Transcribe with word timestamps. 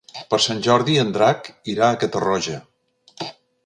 Per 0.29 0.37
Sant 0.45 0.63
Jordi 0.67 0.95
en 1.03 1.13
Drac 1.19 1.53
irà 1.75 1.91
a 1.93 2.01
Catarroja. 2.05 2.61